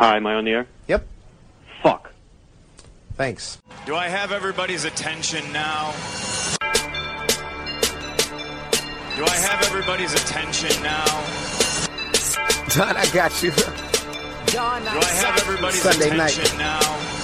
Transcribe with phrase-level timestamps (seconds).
[0.00, 0.66] Hi, am I on the air?
[0.88, 1.06] Yep.
[1.82, 2.10] Fuck.
[3.16, 3.58] Thanks.
[3.84, 5.92] Do I have everybody's attention now?
[9.14, 11.04] Do I have everybody's attention now?
[12.74, 13.50] Don, I got you.
[13.50, 16.54] Do I have everybody's Sunday night.
[16.56, 17.19] now?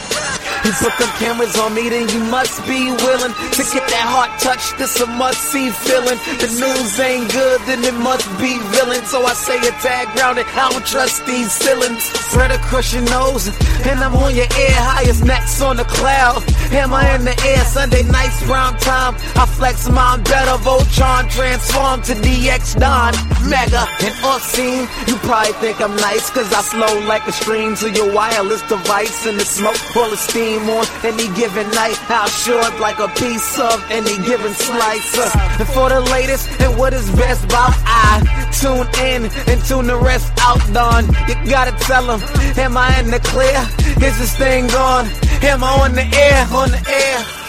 [0.66, 4.34] You put them cameras on me, then you must be willing to get that heart
[4.42, 4.74] touch.
[4.76, 6.18] This a must see feeling.
[6.42, 9.06] The news ain't good, then it must be villain.
[9.06, 10.44] So I say a tag grounded.
[10.58, 12.02] I don't trust these ceilings.
[12.02, 13.46] Spread across your nose,
[13.86, 16.42] and I'm on your ear, highest necks on the cloud.
[16.74, 19.14] Hammer in the air, Sunday nights, prime time.
[19.38, 23.14] I flex mine better, Voltron transform to DX Don.
[23.48, 24.88] Mega and off scene.
[25.06, 29.26] You probably think I'm nice, cause I flow like a stream to your wireless device.
[29.26, 31.96] And the smoke full of steam on any given night.
[32.10, 35.18] How short like a piece of any given slice.
[35.18, 38.20] Uh, and for the latest and what is best about I
[38.60, 41.06] tune in and tune the rest out, Don.
[41.28, 42.20] You gotta tell them,
[42.58, 43.60] am I in the clear?
[44.06, 45.06] Is this thing on?
[45.42, 46.46] Am I on the air?
[46.52, 47.45] On the air?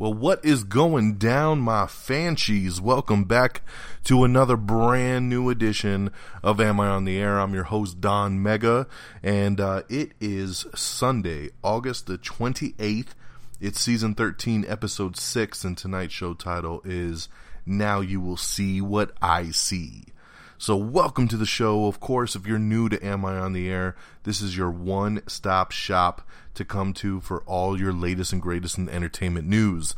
[0.00, 2.80] Well, what is going down, my fanshies?
[2.80, 3.60] Welcome back
[4.04, 6.10] to another brand new edition
[6.42, 7.38] of Am I on the Air?
[7.38, 8.86] I'm your host, Don Mega,
[9.22, 13.08] and uh, it is Sunday, August the 28th.
[13.60, 17.28] It's season 13, episode 6, and tonight's show title is
[17.66, 20.04] Now You Will See What I See.
[20.62, 21.86] So, welcome to the show.
[21.86, 25.22] Of course, if you're new to Am I on the Air, this is your one
[25.26, 26.20] stop shop
[26.52, 29.94] to come to for all your latest and greatest in entertainment news.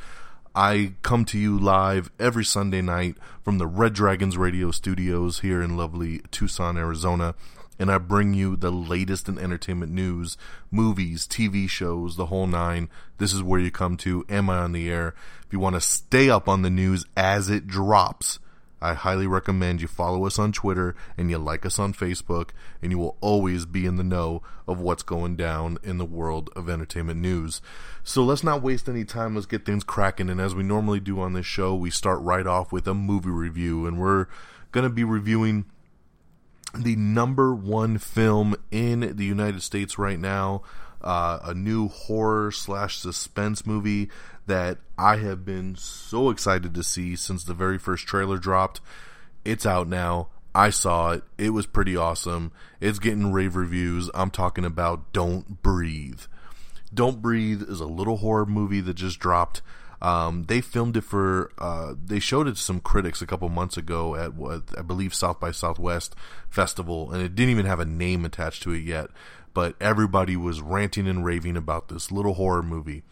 [0.55, 5.61] I come to you live every Sunday night from the Red Dragons radio studios here
[5.61, 7.35] in lovely Tucson, Arizona,
[7.81, 10.37] and I bring you the latest in entertainment news,
[10.71, 12.89] movies, TV shows, the whole nine.
[13.19, 14.25] This is where you come to.
[14.29, 15.17] Am I on the air?
[15.45, 18.39] If you want to stay up on the news as it drops,
[18.83, 22.51] I highly recommend you follow us on Twitter and you like us on Facebook,
[22.83, 26.51] and you will always be in the know of what's going down in the world
[26.57, 27.63] of entertainment news.
[28.03, 29.35] So let's not waste any time.
[29.35, 30.29] Let's get things cracking.
[30.29, 33.31] And as we normally do on this show, we start right off with a movie
[33.31, 34.27] review, and we're
[34.73, 35.67] going to be reviewing
[36.77, 40.63] the number one film in the United States right now.
[41.01, 44.09] Uh, a new horror slash suspense movie
[44.47, 48.81] that I have been so excited to see since the very first trailer dropped.
[49.45, 50.29] It's out now.
[50.55, 51.23] I saw it.
[51.39, 52.53] It was pretty awesome.
[52.81, 54.11] It's getting rave reviews.
[54.15, 56.23] I'm talking about Don't Breathe.
[56.93, 59.63] Don't Breathe is a little horror movie that just dropped.
[60.03, 63.77] Um, they filmed it for, uh, they showed it to some critics a couple months
[63.77, 66.17] ago at what I believe South by Southwest
[66.51, 69.11] Festival, and it didn't even have a name attached to it yet.
[69.55, 73.05] But everybody was ranting and raving about this little horror movie.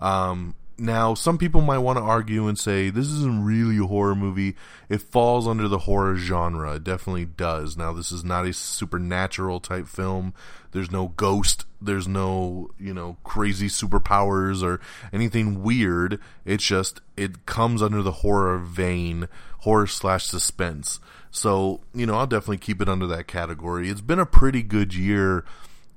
[0.00, 4.16] Um, now, some people might want to argue and say this isn't really a horror
[4.16, 4.56] movie.
[4.88, 6.74] It falls under the horror genre.
[6.74, 7.76] It definitely does.
[7.76, 10.34] Now, this is not a supernatural type film.
[10.72, 11.66] There's no ghost.
[11.80, 14.80] There's no, you know, crazy superpowers or
[15.12, 16.18] anything weird.
[16.44, 19.28] It's just, it comes under the horror vein,
[19.60, 20.98] horror slash suspense.
[21.30, 23.88] So, you know, I'll definitely keep it under that category.
[23.88, 25.44] It's been a pretty good year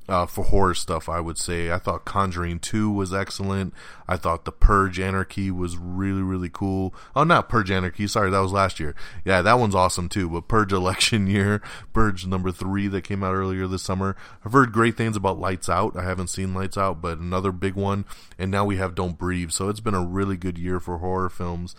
[0.08, 1.72] uh, for horror stuff, I would say.
[1.72, 3.74] I thought Conjuring 2 was excellent.
[4.08, 6.94] I thought The Purge Anarchy was really, really cool.
[7.16, 8.96] Oh, not Purge Anarchy, sorry, that was last year.
[9.24, 10.30] Yeah, that one's awesome too.
[10.30, 11.62] But Purge Election Year,
[11.94, 14.16] Purge number 3 that came out earlier this summer.
[14.46, 15.98] I've heard great things about Lights Out.
[15.98, 18.06] I haven't seen Lights Out, but another big one.
[18.38, 19.52] And now we have Don't Breathe.
[19.52, 21.76] So it's been a really good year for horror films.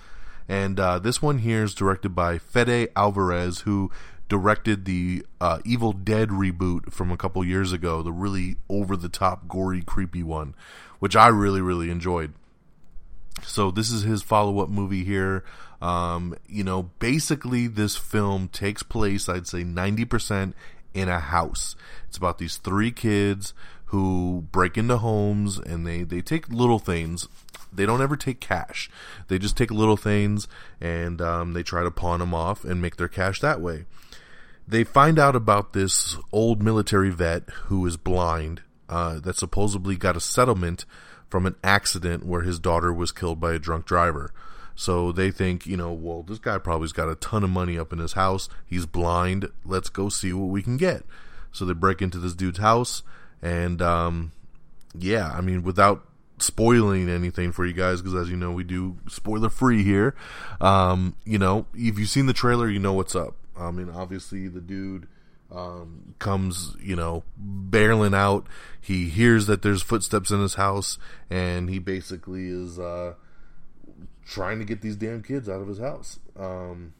[0.49, 3.91] And uh, this one here is directed by Fede Alvarez, who
[4.29, 9.09] directed the uh, Evil Dead reboot from a couple years ago, the really over the
[9.09, 10.55] top, gory, creepy one,
[10.99, 12.33] which I really, really enjoyed.
[13.43, 15.45] So this is his follow up movie here.
[15.81, 20.57] Um, you know, basically this film takes place, I'd say, ninety percent
[20.95, 21.77] in a house.
[22.09, 23.53] It's about these three kids
[23.87, 27.29] who break into homes and they they take little things.
[27.73, 28.91] They don't ever take cash.
[29.29, 30.49] They just take little things
[30.81, 33.85] and um, they try to pawn them off and make their cash that way
[34.69, 40.17] they find out about this old military vet who is blind uh, that supposedly got
[40.17, 40.85] a settlement
[41.29, 44.33] from an accident where his daughter was killed by a drunk driver.
[44.75, 47.93] So they think, you know, well, this guy probably's got a ton of money up
[47.93, 48.49] in his house.
[48.67, 49.49] He's blind.
[49.65, 51.05] Let's go see what we can get.
[51.51, 53.03] So they break into this dude's house,
[53.41, 54.33] and um,
[54.99, 56.07] yeah, I mean, without
[56.39, 60.15] spoiling anything for you guys, because as you know, we do spoiler free here.
[60.61, 63.37] Um, you know, if you've seen the trailer, you know what's up.
[63.59, 65.07] I mean, obviously the dude
[65.51, 68.47] um, comes, you know, barreling out.
[68.81, 70.99] He hears that there's footsteps in his house,
[71.31, 73.15] and he basically is uh,
[74.25, 76.19] trying to get these damn kids out of his house.
[76.39, 76.93] Um,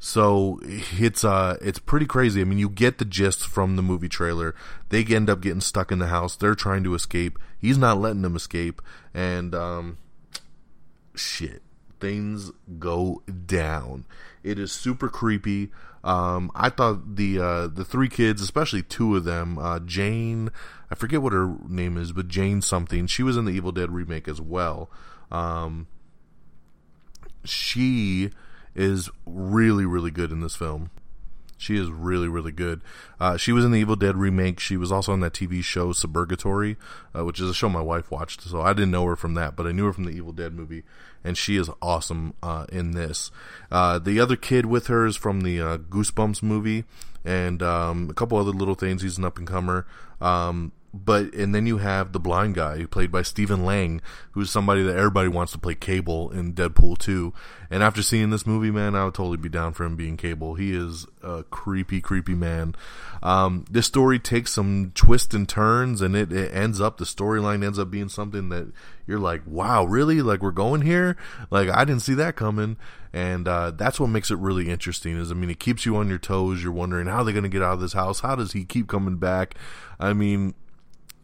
[0.00, 2.40] so it's uh it's pretty crazy.
[2.40, 4.54] I mean, you get the gist from the movie trailer.
[4.90, 6.36] They end up getting stuck in the house.
[6.36, 7.38] They're trying to escape.
[7.60, 8.80] He's not letting them escape,
[9.12, 9.98] and um,
[11.14, 11.62] shit,
[12.00, 14.04] things go down.
[14.42, 15.70] It is super creepy.
[16.04, 20.50] Um, I thought the uh, the three kids, especially two of them, uh, Jane,
[20.90, 23.06] I forget what her name is, but Jane something.
[23.06, 24.90] She was in the Evil Dead remake as well.
[25.30, 25.86] Um,
[27.44, 28.30] she
[28.74, 30.90] is really, really good in this film.
[31.58, 32.80] She is really, really good.
[33.20, 34.60] Uh, she was in the Evil Dead remake.
[34.60, 36.76] She was also on that TV show Suburgatory,
[37.14, 38.42] uh, which is a show my wife watched.
[38.42, 40.54] So I didn't know her from that, but I knew her from the Evil Dead
[40.54, 40.84] movie,
[41.24, 43.32] and she is awesome uh, in this.
[43.70, 46.84] Uh, the other kid with her is from the uh, Goosebumps movie,
[47.24, 49.02] and um, a couple other little things.
[49.02, 49.84] He's an up and comer.
[50.20, 50.72] Um,
[51.04, 54.00] but and then you have the blind guy played by Stephen Lang,
[54.32, 57.32] who's somebody that everybody wants to play Cable in Deadpool 2.
[57.70, 60.54] And after seeing this movie, man, I would totally be down for him being Cable.
[60.54, 62.74] He is a creepy, creepy man.
[63.22, 67.64] Um, this story takes some twists and turns, and it, it ends up the storyline
[67.64, 68.72] ends up being something that
[69.06, 70.22] you're like, wow, really?
[70.22, 71.16] Like we're going here?
[71.50, 72.76] Like I didn't see that coming.
[73.12, 75.16] And uh, that's what makes it really interesting.
[75.16, 76.62] Is I mean, it keeps you on your toes.
[76.62, 78.20] You're wondering how they're going to get out of this house.
[78.20, 79.54] How does he keep coming back?
[79.98, 80.54] I mean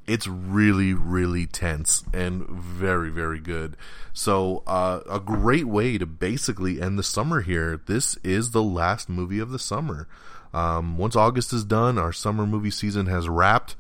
[0.07, 3.77] it's really really tense and very very good.
[4.13, 7.81] So uh, a great way to basically end the summer here.
[7.87, 10.07] This is the last movie of the summer.
[10.53, 13.75] Um, once august is done our summer movie season has wrapped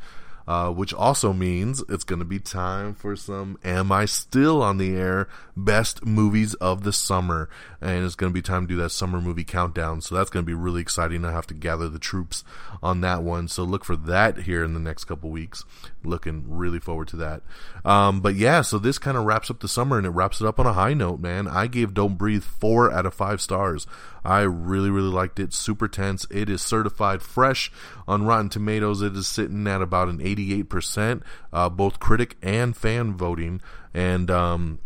[0.47, 4.79] uh, which also means it's going to be time for some Am I Still on
[4.79, 7.49] the Air Best Movies of the Summer.
[7.81, 10.01] And it's going to be time to do that summer movie countdown.
[10.01, 11.25] So that's going to be really exciting.
[11.25, 12.45] I have to gather the troops
[12.83, 13.49] on that one.
[13.49, 15.65] So look for that here in the next couple weeks.
[16.03, 17.43] Looking really forward to that.
[17.85, 20.47] Um, but yeah, so this kind of wraps up the summer and it wraps it
[20.47, 21.47] up on a high note, man.
[21.47, 23.87] I gave Don't Breathe four out of five stars.
[24.25, 25.53] I really, really liked it.
[25.53, 26.27] Super tense.
[26.31, 27.71] It is certified fresh
[28.09, 29.03] on Rotten Tomatoes.
[29.03, 31.23] It is sitting at about an 88%,
[31.53, 33.61] uh, both critic and fan voting.
[33.93, 34.79] And, um,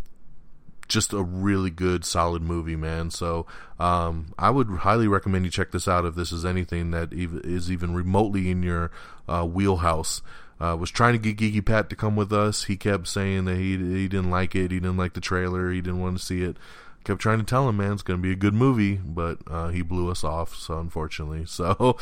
[0.88, 3.10] just a really good, solid movie, man.
[3.10, 3.46] So
[3.78, 7.70] um, I would highly recommend you check this out if this is anything that is
[7.70, 8.90] even remotely in your
[9.28, 10.22] uh, wheelhouse.
[10.60, 12.64] Uh, was trying to get Geeky Pat to come with us.
[12.64, 14.72] He kept saying that he he didn't like it.
[14.72, 15.70] He didn't like the trailer.
[15.70, 16.56] He didn't want to see it
[17.08, 19.69] kept trying to tell him, man, it's going to be a good movie, but uh,
[19.69, 20.55] he blew us off.
[20.55, 21.96] So unfortunately, so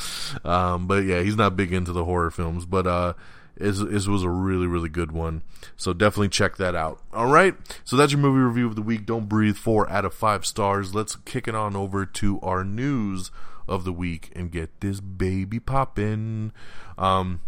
[0.45, 3.15] um, but yeah, he's not big into the horror films, but uh,
[3.59, 5.43] was a really really good one.
[5.77, 7.01] So definitely check that out.
[7.13, 7.55] All right,
[7.85, 9.07] so that's your movie review of the week.
[9.07, 10.95] Don't breathe, four out of five stars.
[10.95, 13.31] Let's kick it on over to our news
[13.69, 16.53] of the week and get this baby popping.
[16.99, 17.41] Um,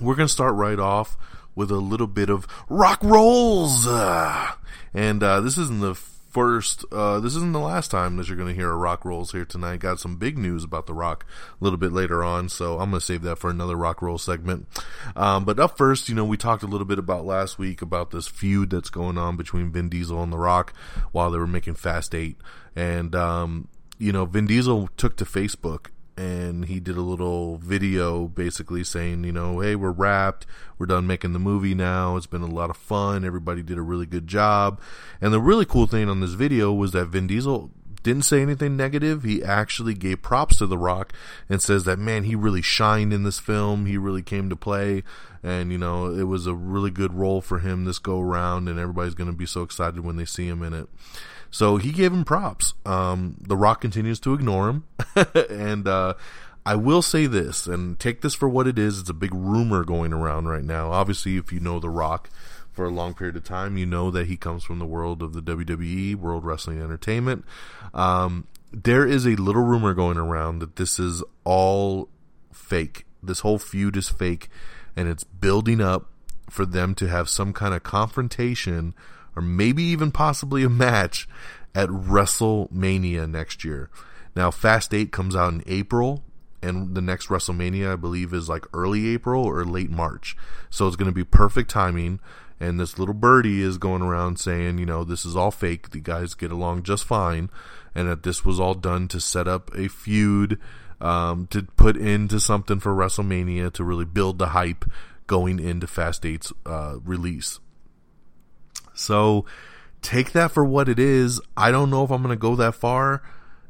[0.00, 1.16] we're gonna start right off
[1.56, 4.52] with a little bit of rock rolls, uh,
[4.94, 5.98] and uh, this isn't the
[6.36, 9.32] first, uh, this isn't the last time that you're going to hear a rock rolls
[9.32, 9.80] here tonight.
[9.80, 11.24] Got some big news about the rock
[11.58, 14.18] a little bit later on, so I'm going to save that for another rock roll
[14.18, 14.68] segment.
[15.16, 18.10] Um, but up first, you know, we talked a little bit about last week about
[18.10, 20.74] this feud that's going on between Vin Diesel and The Rock
[21.10, 22.36] while they were making Fast 8.
[22.76, 25.86] And, um, you know, Vin Diesel took to Facebook
[26.16, 30.46] and he did a little video basically saying, you know, hey, we're wrapped.
[30.78, 32.16] We're done making the movie now.
[32.16, 33.24] It's been a lot of fun.
[33.24, 34.80] Everybody did a really good job.
[35.20, 37.70] And the really cool thing on this video was that Vin Diesel
[38.02, 39.24] didn't say anything negative.
[39.24, 41.12] He actually gave props to The Rock
[41.48, 43.86] and says that, man, he really shined in this film.
[43.86, 45.02] He really came to play.
[45.42, 48.68] And, you know, it was a really good role for him this go around.
[48.68, 50.88] And everybody's going to be so excited when they see him in it.
[51.56, 52.74] So he gave him props.
[52.84, 54.84] Um, the Rock continues to ignore him.
[55.48, 56.12] and, uh,
[56.66, 59.00] I will say this, and take this for what it is.
[59.00, 60.92] It's a big rumor going around right now.
[60.92, 62.28] Obviously, if you know The Rock
[62.72, 65.32] for a long period of time, you know that he comes from the world of
[65.32, 67.42] the WWE, World Wrestling Entertainment.
[67.94, 72.10] Um, there is a little rumor going around that this is all
[72.52, 73.06] fake.
[73.22, 74.50] This whole feud is fake,
[74.94, 76.10] and it's building up
[76.50, 78.92] for them to have some kind of confrontation
[79.36, 81.28] or maybe even possibly a match
[81.74, 83.90] at WrestleMania next year.
[84.34, 86.24] Now, Fast 8 comes out in April,
[86.62, 90.36] and the next WrestleMania, I believe, is like early April or late March.
[90.70, 92.20] So it's going to be perfect timing.
[92.58, 95.90] And this little birdie is going around saying, you know, this is all fake.
[95.90, 97.50] The guys get along just fine.
[97.94, 100.58] And that this was all done to set up a feud,
[101.00, 104.86] um, to put into something for WrestleMania to really build the hype
[105.26, 107.60] going into Fast 8's uh, release.
[108.96, 109.44] So
[110.02, 111.40] take that for what it is.
[111.56, 113.22] I don't know if I'm going to go that far.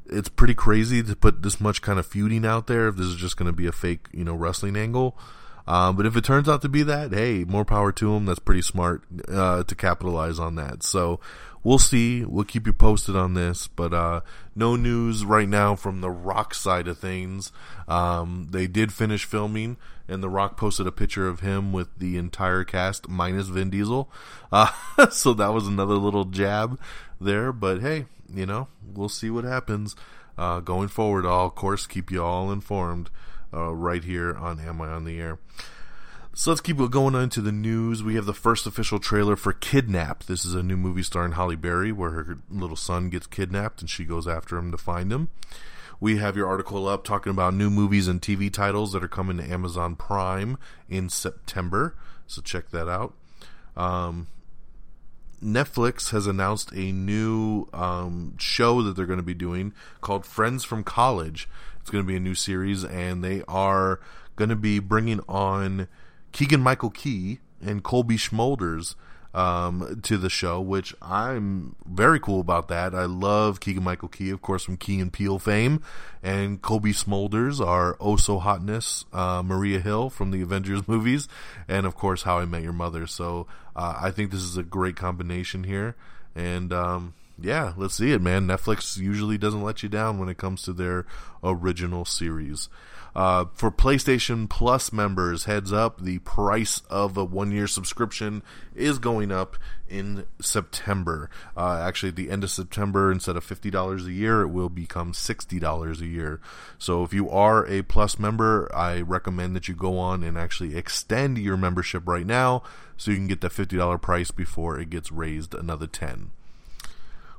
[0.06, 3.16] it's pretty crazy to put this much kind of feuding out there if this is
[3.16, 5.18] just going to be a fake, you know, wrestling angle.
[5.66, 8.24] Um, but if it turns out to be that, hey, more power to him.
[8.24, 10.84] That's pretty smart uh, to capitalize on that.
[10.84, 11.18] So
[11.66, 12.24] we'll see.
[12.24, 13.66] We'll keep you posted on this.
[13.66, 14.20] But uh,
[14.54, 17.50] no news right now from the Rock side of things.
[17.88, 22.16] Um, they did finish filming, and The Rock posted a picture of him with the
[22.16, 24.08] entire cast minus Vin Diesel.
[24.52, 24.70] Uh,
[25.10, 26.78] so that was another little jab
[27.20, 27.52] there.
[27.52, 29.96] But hey, you know, we'll see what happens.
[30.38, 33.10] Uh, going forward, I'll of course keep you all informed
[33.52, 35.38] uh, right here on Am I on the Air.
[36.38, 38.02] So let's keep going on to the news.
[38.02, 40.24] We have the first official trailer for Kidnap.
[40.24, 43.88] This is a new movie starring Halle Berry where her little son gets kidnapped and
[43.88, 45.30] she goes after him to find him.
[45.98, 49.38] We have your article up talking about new movies and TV titles that are coming
[49.38, 50.58] to Amazon Prime
[50.90, 51.96] in September.
[52.26, 53.14] So check that out.
[53.74, 54.26] Um,
[55.42, 60.64] Netflix has announced a new um, show that they're going to be doing called Friends
[60.64, 61.48] from College.
[61.80, 64.00] It's going to be a new series, and they are
[64.36, 65.88] going to be bringing on
[66.36, 68.94] Keegan Michael Key and Cobie Smulders
[69.32, 72.94] um, to the show, which I'm very cool about that.
[72.94, 75.82] I love Keegan Michael Key, of course, from Key and Peele fame,
[76.22, 81.26] and Cobie Smulders, are oh so hotness, uh, Maria Hill from the Avengers movies,
[81.68, 83.06] and of course How I Met Your Mother.
[83.06, 85.96] So uh, I think this is a great combination here,
[86.34, 88.46] and um, yeah, let's see it, man.
[88.46, 91.06] Netflix usually doesn't let you down when it comes to their
[91.42, 92.68] original series.
[93.16, 98.42] Uh, for PlayStation Plus members, heads up, the price of a one year subscription
[98.74, 99.56] is going up
[99.88, 101.30] in September.
[101.56, 105.12] Uh, actually, at the end of September, instead of $50 a year, it will become
[105.12, 106.42] $60 a year.
[106.78, 110.76] So if you are a Plus member, I recommend that you go on and actually
[110.76, 112.64] extend your membership right now
[112.98, 116.32] so you can get the $50 price before it gets raised another 10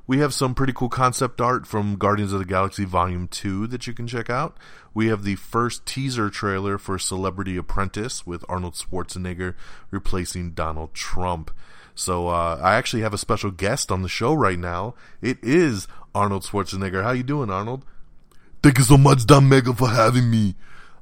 [0.08, 3.86] we have some pretty cool concept art from Guardians of the Galaxy Volume 2 that
[3.86, 4.56] you can check out.
[4.94, 9.54] We have the first teaser trailer for Celebrity Apprentice with Arnold Schwarzenegger
[9.90, 11.50] replacing Donald Trump.
[11.94, 14.94] So uh, I actually have a special guest on the show right now.
[15.20, 17.02] It is Arnold Schwarzenegger.
[17.02, 17.84] How you doing, Arnold?
[18.62, 20.54] Thank you so much, Don Mega, for having me.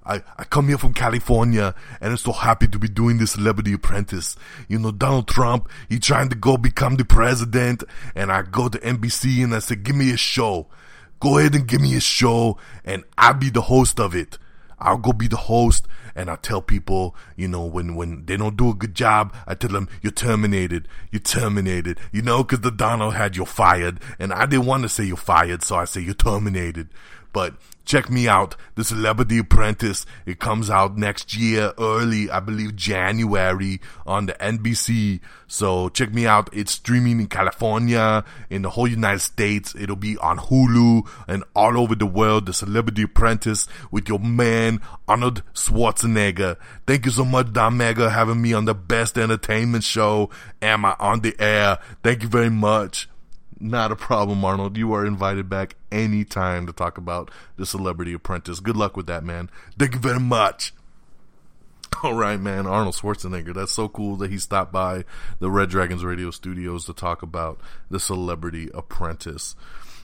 [0.07, 3.73] I, I come here from California and I'm so happy to be doing this Celebrity
[3.73, 4.37] Apprentice.
[4.69, 7.83] You know, Donald Trump, he trying to go become the president
[8.15, 10.69] and I go to NBC and I say, give me a show.
[11.19, 14.39] Go ahead and give me a show and I'll be the host of it.
[14.79, 18.57] I'll go be the host and I tell people, you know, when, when they don't
[18.57, 20.87] do a good job, I tell them, you're terminated.
[21.11, 21.99] You're terminated.
[22.13, 25.17] You know, cause the Donald had you fired and I didn't want to say you're
[25.17, 25.63] fired.
[25.63, 26.89] So I say you're terminated.
[27.37, 27.53] But
[27.85, 30.07] check me out, The Celebrity Apprentice.
[30.25, 35.21] It comes out next year, early, I believe January on the NBC.
[35.47, 36.49] So check me out.
[36.55, 39.75] It's streaming in California, in the whole United States.
[39.79, 42.47] It'll be on Hulu and all over the world.
[42.47, 46.57] The Celebrity Apprentice with your man, Arnold Schwarzenegger.
[46.87, 50.31] Thank you so much, Don Mega, having me on the best entertainment show.
[50.63, 51.81] Am I on the air?
[52.03, 53.11] Thank you very much.
[53.59, 54.77] Not a problem, Arnold.
[54.77, 58.61] You are invited back anytime to talk about the Celebrity Apprentice.
[58.61, 59.49] Good luck with that, man.
[59.79, 60.75] Thank you very much.
[62.03, 62.67] All right, man.
[62.67, 63.55] Arnold Schwarzenegger.
[63.55, 65.05] That's so cool that he stopped by
[65.39, 67.59] the Red Dragons radio studios to talk about
[67.91, 69.57] the Celebrity Apprentice.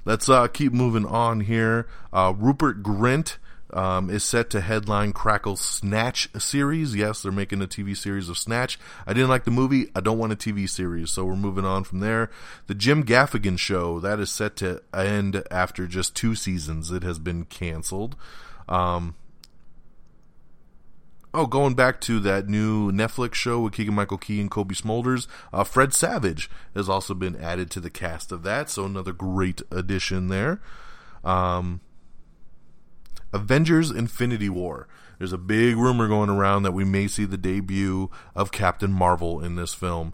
[0.06, 1.86] Let's uh, keep moving on here.
[2.12, 3.36] Uh, Rupert Grint
[3.72, 6.94] um, is set to headline Crackle's Snatch series.
[6.94, 8.78] Yes, they're making a TV series of Snatch.
[9.06, 9.90] I didn't like the movie.
[9.94, 12.30] I don't want a TV series, so we're moving on from there.
[12.66, 16.90] The Jim Gaffigan show that is set to end after just two seasons.
[16.90, 18.16] It has been canceled.
[18.68, 19.14] Um,
[21.34, 25.26] Oh, going back to that new Netflix show with Keegan Michael Key and Cobie Smulders,
[25.50, 29.62] uh, Fred Savage has also been added to the cast of that, so another great
[29.70, 30.60] addition there.
[31.24, 31.80] Um,
[33.32, 34.88] Avengers Infinity War.
[35.18, 39.40] There's a big rumor going around that we may see the debut of Captain Marvel
[39.40, 40.12] in this film.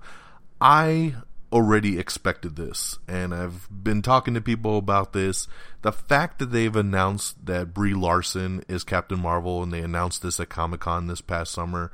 [0.61, 1.15] I
[1.53, 5.49] already expected this, and I've been talking to people about this.
[5.83, 10.39] The fact that they've announced that Brie Larson is Captain Marvel and they announced this
[10.41, 11.91] at Comic Con this past summer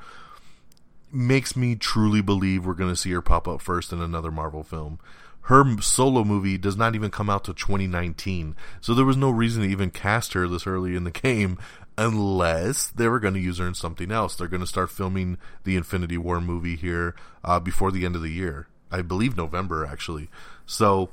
[1.13, 4.65] makes me truly believe we're going to see her pop up first in another Marvel
[4.65, 4.99] film
[5.45, 8.57] her solo movie does not even come out to 2019.
[8.81, 11.59] So there was no reason to even cast her this early in the game
[11.99, 14.35] unless they were going to use her in something else.
[14.35, 18.23] They're going to start filming the Infinity War movie here uh, before the end of
[18.23, 18.69] the year.
[18.91, 20.31] I believe November actually.
[20.65, 21.11] So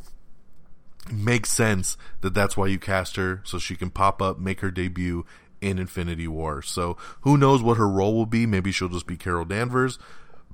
[1.11, 4.71] makes sense that that's why you cast her so she can pop up, make her
[4.71, 5.25] debut
[5.59, 6.61] in Infinity War.
[6.61, 8.45] So who knows what her role will be?
[8.45, 9.99] Maybe she'll just be Carol Danvers.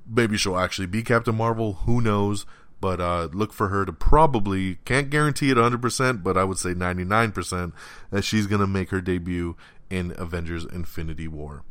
[0.09, 1.73] Maybe she'll actually be Captain Marvel.
[1.85, 2.45] Who knows?
[2.79, 6.73] But uh, look for her to probably can't guarantee it 100%, but I would say
[6.73, 7.73] 99%
[8.11, 9.55] that she's going to make her debut
[9.89, 11.63] in Avengers Infinity War.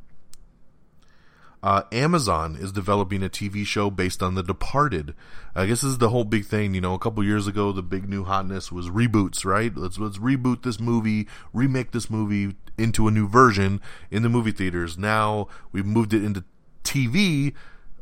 [1.63, 5.15] Uh, Amazon is developing a TV show based on The Departed.
[5.55, 6.75] I guess this is the whole big thing.
[6.75, 9.75] You know, a couple years ago, the big new hotness was reboots, right?
[9.77, 14.53] Let's let's reboot this movie, remake this movie into a new version in the movie
[14.53, 14.97] theaters.
[14.97, 16.45] Now we've moved it into
[16.85, 17.55] TV.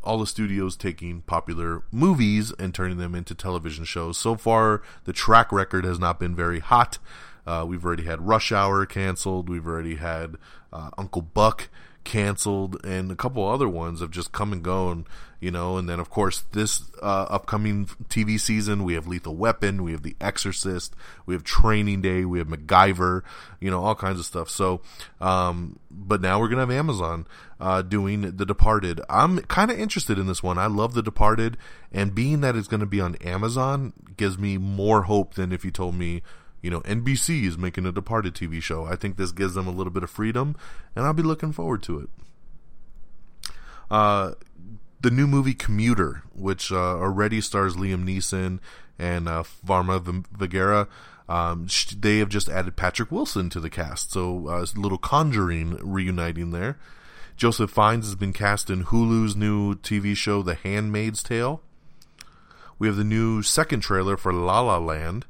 [0.05, 4.19] All the studios taking popular movies and turning them into television shows.
[4.19, 6.99] So far, the track record has not been very hot.
[7.47, 9.49] Uh, we've already had Rush Hour canceled.
[9.49, 10.37] We've already had
[10.73, 11.69] uh, Uncle Buck
[12.05, 15.07] canceled, and a couple other ones have just come and gone,
[15.41, 15.77] you know.
[15.77, 20.03] And then, of course, this uh, upcoming TV season, we have Lethal Weapon, we have
[20.03, 20.95] The Exorcist,
[21.27, 23.23] we have Training Day, we have MacGyver,
[23.61, 24.49] you know, all kinds of stuff.
[24.49, 24.81] So,
[25.21, 27.27] um, but now we're gonna have Amazon
[27.59, 29.01] uh, doing The Departed.
[29.09, 30.59] I'm kind of interested in this one.
[30.59, 31.57] I love The Departed,
[31.91, 35.71] and being that it's gonna be on Amazon gives me more hope than if you
[35.71, 36.23] told me
[36.64, 38.87] you know, NBC is making a Departed TV show.
[38.87, 40.56] I think this gives them a little bit of freedom,
[40.97, 43.52] and I'll be looking forward to it.
[43.90, 44.33] Uh,
[44.99, 48.61] the new movie Commuter, which uh, already stars Liam Neeson
[48.99, 50.88] and uh, Varma Vergara,
[51.28, 51.66] um,
[51.99, 54.12] they have just added Patrick Wilson to the cast.
[54.12, 56.78] So uh, a little Conjuring reuniting there.
[57.37, 61.61] Joseph Fiennes has been cast in Hulu's new TV show, The Handmaid's Tale.
[62.78, 65.26] We have the new second trailer for La La Land.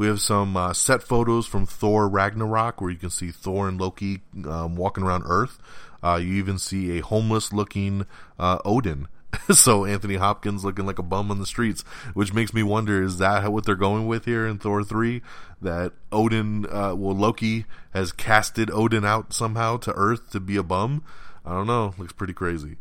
[0.00, 3.78] We have some uh, set photos from Thor Ragnarok where you can see Thor and
[3.78, 5.58] Loki um, walking around Earth.
[6.02, 8.06] Uh, you even see a homeless looking
[8.38, 9.08] uh, Odin.
[9.50, 11.82] so Anthony Hopkins looking like a bum on the streets,
[12.14, 15.20] which makes me wonder: is that what they're going with here in Thor three?
[15.60, 20.62] That Odin, uh, well, Loki has casted Odin out somehow to Earth to be a
[20.62, 21.04] bum.
[21.44, 21.92] I don't know.
[21.98, 22.78] Looks pretty crazy.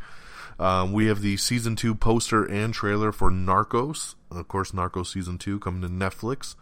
[0.58, 4.16] Um, we have the season two poster and trailer for Narcos.
[4.32, 6.56] Of course, Narcos season two coming to Netflix.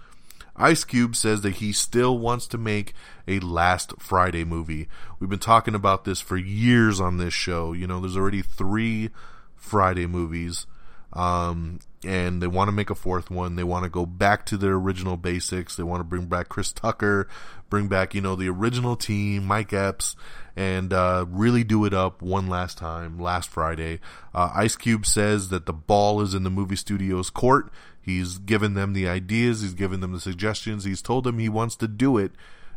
[0.58, 2.94] Ice Cube says that he still wants to make
[3.28, 4.88] a Last Friday movie.
[5.20, 7.74] We've been talking about this for years on this show.
[7.74, 9.12] You know, there's already three
[9.56, 10.66] Friday movies.
[11.14, 13.56] Um, and they want to make a fourth one.
[13.56, 15.76] They want to go back to their original basics.
[15.76, 17.28] They want to bring back Chris Tucker,
[17.70, 20.16] bring back, you know, the original team, Mike Epps,
[20.56, 24.00] and uh, really do it up one last time, last Friday.
[24.34, 27.72] Uh, Ice Cube says that the ball is in the movie studio's court.
[28.08, 31.76] He's given them the ideas, he's given them the suggestions, he's told them he wants
[31.76, 32.32] to do it,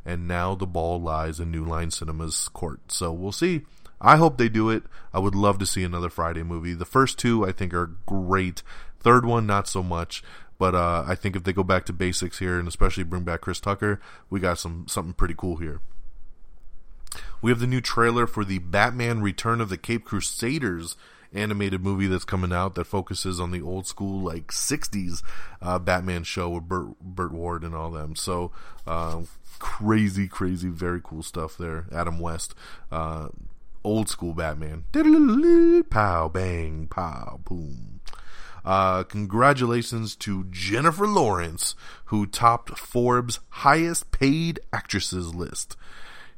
[0.05, 2.90] and now the ball lies in New Line Cinema's court.
[2.90, 3.62] So we'll see.
[4.01, 4.83] I hope they do it.
[5.14, 6.75] I would love to see another Friday movie.
[6.75, 8.64] The first two I think are great.
[8.99, 10.25] Third one not so much.
[10.59, 13.40] But uh, I think if they go back to basics here and especially bring back
[13.40, 15.81] Chris Tucker, we got some something pretty cool here.
[17.40, 20.97] We have the new trailer for the Batman Return of the Cape Crusaders
[21.33, 25.23] animated movie that's coming out that focuses on the old school like 60s
[25.62, 28.16] uh, Batman show with Burt, Burt Ward and all them.
[28.16, 28.51] So
[28.87, 29.23] uh,
[29.59, 31.87] crazy, crazy, very cool stuff there.
[31.93, 32.55] Adam West,
[32.90, 33.29] uh,
[33.85, 34.85] old school Batman.
[35.90, 38.01] Pow, bang, pow, boom.
[38.64, 41.75] Uh, congratulations to Jennifer Lawrence,
[42.07, 45.77] who topped Forbes' highest paid actresses list.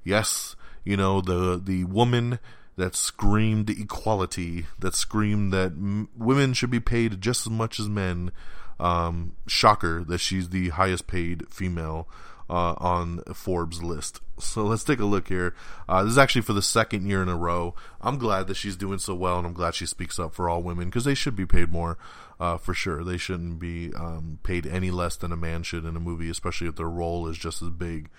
[0.04, 2.38] Yes, you know the the woman
[2.76, 7.88] that screamed equality, that screamed that m- women should be paid just as much as
[7.88, 8.32] men.
[8.80, 12.08] Um, shocker that she's the highest paid female
[12.52, 14.20] uh, on Forbes list.
[14.38, 15.54] So let's take a look here.
[15.88, 17.74] Uh, this is actually for the second year in a row.
[18.00, 20.62] I'm glad that she's doing so well, and I'm glad she speaks up for all
[20.62, 21.96] women because they should be paid more
[22.40, 23.04] uh, for sure.
[23.04, 26.68] They shouldn't be um, paid any less than a man should in a movie, especially
[26.68, 28.10] if their role is just as big.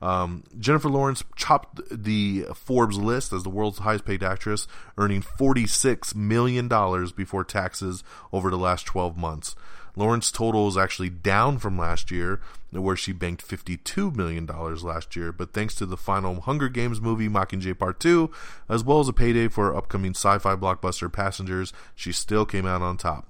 [0.00, 6.14] Um, Jennifer Lawrence chopped the Forbes list as the world's highest paid actress, earning $46
[6.14, 6.68] million
[7.16, 9.56] before taxes over the last 12 months.
[9.96, 15.32] Lawrence total is actually down from last year, where she banked $52 million last year,
[15.32, 18.30] but thanks to the final Hunger Games movie, Mockingjay Part 2,
[18.68, 22.80] as well as a payday for upcoming sci fi blockbuster Passengers, she still came out
[22.82, 23.26] on top.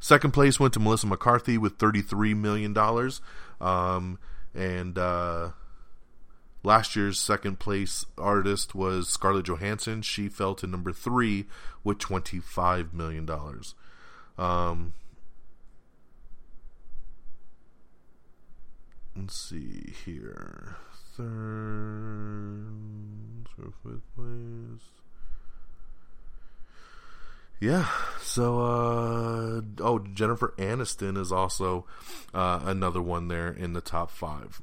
[0.00, 2.76] Second place went to Melissa McCarthy with $33 million.
[3.60, 4.18] Um,
[4.54, 5.50] and uh,
[6.62, 10.02] Last year's second place artist was Scarlett Johansson.
[10.02, 11.46] She fell to number three
[11.84, 13.28] with $25 million.
[14.36, 14.92] Um,
[19.16, 20.76] let's see here.
[21.16, 22.66] Third,
[23.56, 24.88] fifth place.
[27.60, 27.88] Yeah.
[28.20, 31.86] So, uh, oh, Jennifer Aniston is also
[32.32, 34.60] uh, another one there in the top five.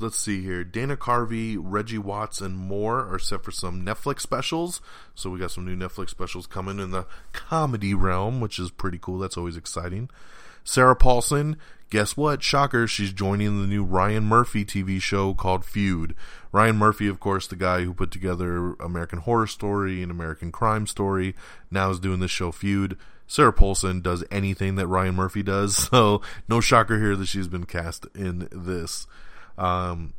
[0.00, 0.64] Let's see here.
[0.64, 4.80] Dana Carvey, Reggie Watts, and more are set for some Netflix specials.
[5.14, 8.98] So we got some new Netflix specials coming in the comedy realm, which is pretty
[8.98, 9.18] cool.
[9.18, 10.10] That's always exciting.
[10.64, 11.56] Sarah Paulson,
[11.90, 12.42] guess what?
[12.42, 16.14] Shocker, she's joining the new Ryan Murphy TV show called Feud.
[16.52, 20.86] Ryan Murphy, of course, the guy who put together American Horror Story and American Crime
[20.86, 21.34] Story,
[21.70, 22.96] now is doing this show Feud.
[23.26, 27.64] Sarah Paulson does anything that Ryan Murphy does, so no shocker here that she's been
[27.64, 29.06] cast in this.
[29.58, 30.14] Um,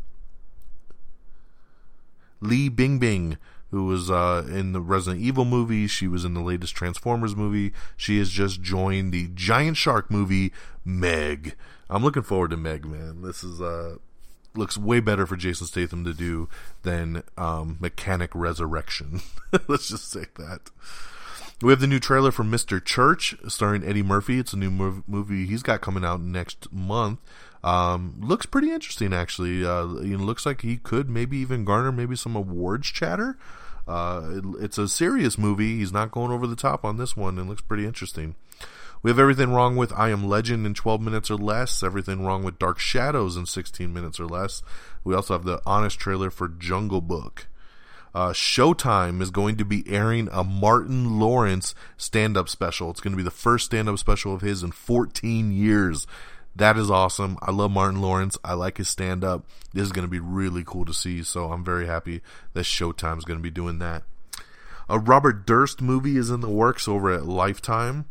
[2.41, 3.38] Li Bingbing,
[3.70, 7.72] who was uh, in the Resident Evil movie, she was in the latest Transformers movie.
[7.96, 10.52] She has just joined the giant shark movie
[10.84, 11.56] Meg.
[11.89, 13.22] I'm looking forward to Meg, man.
[13.22, 13.98] This is uh
[14.56, 16.50] looks way better for Jason Statham to do
[16.84, 19.22] than um, Mechanic Resurrection.
[19.67, 20.70] Let's just say that.
[21.62, 22.84] We have the new trailer for Mr.
[22.84, 24.39] Church, starring Eddie Murphy.
[24.39, 27.20] It's a new mov- movie he's got coming out next month.
[27.63, 29.65] Um, looks pretty interesting, actually.
[29.65, 33.38] Uh, looks like he could maybe even garner maybe some awards chatter.
[33.88, 35.78] Uh, it, it's a serious movie.
[35.78, 38.36] He's not going over the top on this one, and looks pretty interesting.
[39.04, 41.82] We have everything wrong with I Am Legend in 12 minutes or less.
[41.82, 44.62] Everything wrong with Dark Shadows in 16 minutes or less.
[45.04, 47.47] We also have the honest trailer for Jungle Book.
[48.13, 52.91] Uh, Showtime is going to be airing a Martin Lawrence stand up special.
[52.91, 56.06] It's going to be the first stand up special of his in 14 years.
[56.56, 57.38] That is awesome.
[57.42, 58.38] I love Martin Lawrence.
[58.44, 59.46] I like his stand up.
[59.74, 61.24] This is going to be really cool to see.
[61.24, 62.22] So I'm very happy
[62.54, 64.04] that Showtime is going to be doing that.
[64.90, 68.06] A Robert Durst movie is in the works over at Lifetime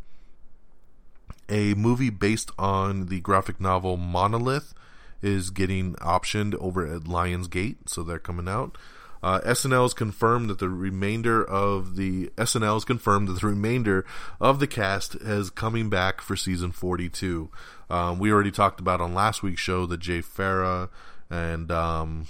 [1.51, 4.73] a movie based on the graphic novel Monolith
[5.21, 8.77] is getting optioned over at Lionsgate, so they're coming out.
[9.23, 14.05] Uh, SNL has confirmed that the remainder of the SNL has confirmed that the remainder
[14.39, 17.49] of the cast is coming back for season 42.
[17.89, 20.89] Um, we already talked about on last week's show that Jay Pharoah
[21.29, 22.27] and um,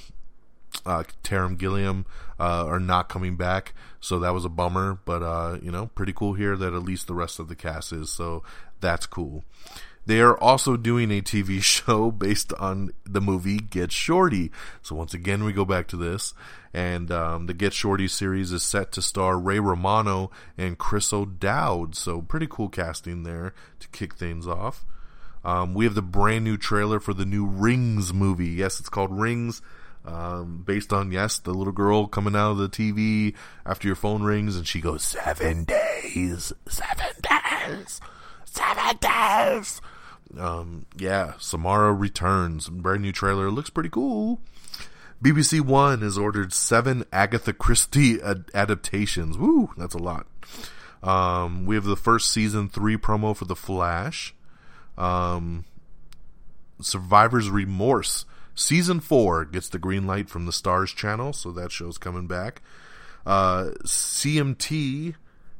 [0.85, 2.05] uh, Taran Killam
[2.39, 4.99] uh, are not coming back, so that was a bummer.
[5.05, 7.93] But uh, you know, pretty cool here that at least the rest of the cast
[7.93, 8.09] is.
[8.09, 8.43] So
[8.79, 9.43] that's cool.
[10.05, 14.51] They are also doing a TV show based on the movie Get Shorty.
[14.81, 16.33] So once again, we go back to this,
[16.73, 21.95] and um, the Get Shorty series is set to star Ray Romano and Chris O'Dowd.
[21.95, 24.85] So pretty cool casting there to kick things off.
[25.43, 28.49] Um, we have the brand new trailer for the new Rings movie.
[28.49, 29.61] Yes, it's called Rings.
[30.03, 34.23] Um, based on yes, the little girl coming out of the TV after your phone
[34.23, 38.01] rings and she goes seven days, seven days
[38.51, 39.81] seven days.
[40.37, 42.69] Um, yeah, Samara returns.
[42.69, 43.49] Brand new trailer.
[43.49, 44.39] Looks pretty cool.
[45.23, 49.37] BBC One has ordered seven Agatha Christie ad- adaptations.
[49.37, 50.25] Woo, that's a lot.
[51.03, 54.33] Um, we have the first season three promo for The Flash.
[54.97, 55.65] Um,
[56.81, 58.25] Survivor's Remorse.
[58.55, 62.61] Season four gets the green light from the Stars channel, so that show's coming back.
[63.25, 65.15] Uh, CMT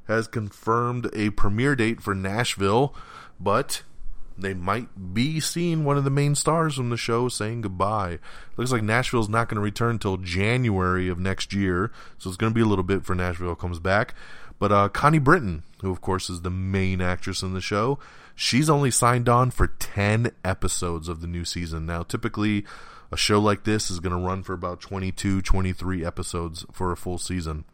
[0.08, 2.94] has confirmed a premiere date for Nashville,
[3.40, 3.84] but
[4.42, 8.20] they might be seeing one of the main stars from the show saying goodbye.
[8.58, 12.52] Looks like Nashville's not going to return until January of next year, so it's going
[12.52, 14.14] to be a little bit for Nashville comes back.
[14.60, 17.98] But uh, Connie Britton, who of course is the main actress in the show,
[18.36, 21.86] she's only signed on for 10 episodes of the new season.
[21.86, 22.66] Now, typically,
[23.12, 26.98] a show like this is going to run for about 22, 23 episodes for a
[26.98, 27.66] full season.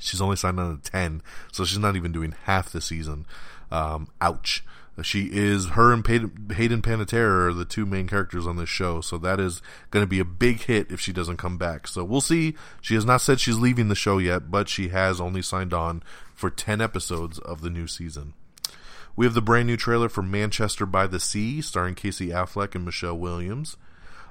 [0.00, 3.26] She's only signed on to 10, so she's not even doing half the season.
[3.70, 4.64] Um, ouch.
[5.02, 9.16] She is, her and Hayden Panettiere are the two main characters on this show, so
[9.18, 11.86] that is going to be a big hit if she doesn't come back.
[11.86, 12.56] So we'll see.
[12.80, 16.02] She has not said she's leaving the show yet, but she has only signed on
[16.34, 18.34] for 10 episodes of the new season.
[19.14, 22.84] We have the brand new trailer for Manchester by the Sea, starring Casey Affleck and
[22.84, 23.76] Michelle Williams.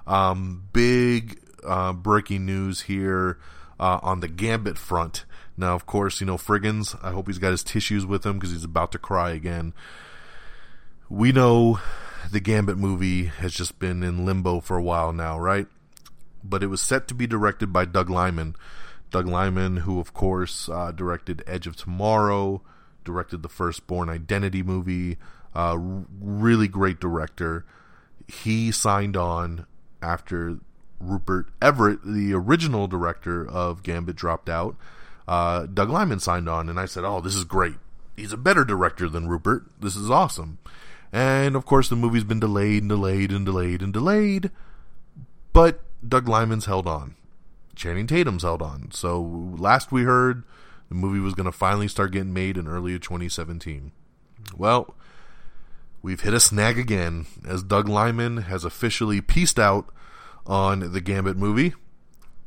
[0.06, 3.38] Um, big uh, breaking news here
[3.80, 5.26] uh, on the Gambit front.
[5.58, 8.52] Now, of course, you know, Friggins, I hope he's got his tissues with him because
[8.52, 9.74] he's about to cry again.
[11.10, 11.80] We know
[12.32, 15.68] the Gambit movie has just been in limbo for a while now, right?
[16.44, 18.56] But it was set to be directed by Doug Liman.
[19.10, 22.62] Doug Liman, who, of course, uh, directed Edge of Tomorrow,
[23.06, 25.18] directed the first Bourne Identity movie,
[25.56, 27.66] uh, really great director.
[28.28, 29.66] He signed on
[30.02, 30.60] after
[31.00, 34.76] Rupert Everett, the original director of Gambit, dropped out.
[35.26, 37.78] Uh, Doug Liman signed on, and I said, "Oh, this is great.
[38.18, 39.66] He's a better director than Rupert.
[39.80, 40.58] This is awesome."
[41.12, 44.52] And of course, the movie's been delayed and delayed and delayed and delayed,
[45.54, 47.16] but Doug Liman's held on.
[47.76, 48.92] Channing Tatum's held on.
[48.92, 49.22] So
[49.58, 50.44] last we heard,
[50.90, 53.92] the movie was going to finally start getting made in early 2017.
[54.56, 54.96] Well,
[56.02, 59.90] we've hit a snag again as Doug Liman has officially pieced out
[60.46, 61.74] on the Gambit movie,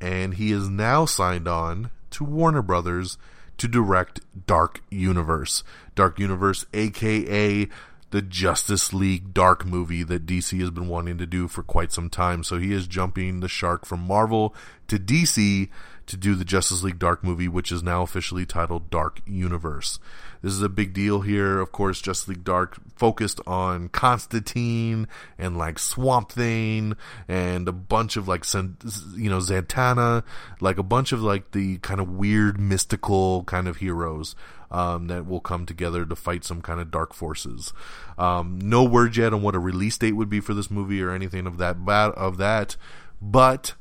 [0.00, 3.18] and he is now signed on to Warner Brothers
[3.58, 5.62] to direct Dark Universe.
[5.94, 7.68] Dark Universe, aka
[8.10, 12.10] the Justice League Dark movie that DC has been wanting to do for quite some
[12.10, 12.42] time.
[12.42, 14.54] So he is jumping the shark from Marvel
[14.88, 15.68] to DC
[16.06, 20.00] to do the Justice League Dark movie, which is now officially titled Dark Universe.
[20.42, 21.60] This is a big deal here.
[21.60, 25.06] Of course, Justice League Dark focused on Constantine
[25.38, 26.96] and like Swamp Thing
[27.28, 30.24] and a bunch of like, you know, Zatanna,
[30.60, 34.34] like a bunch of like the kind of weird mystical kind of heroes.
[34.72, 37.72] Um, that will come together to fight some kind of dark forces.
[38.16, 41.10] Um, no word yet on what a release date would be for this movie or
[41.10, 42.76] anything of that of that,
[43.20, 43.74] but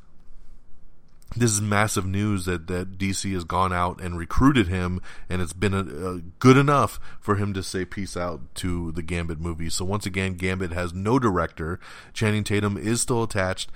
[1.36, 5.54] this is massive news that, that DC has gone out and recruited him, and it's
[5.54, 9.69] been a, a good enough for him to say peace out to the Gambit movie.
[9.69, 11.80] So once again, Gambit has no director.
[12.13, 13.71] Channing Tatum is still attached.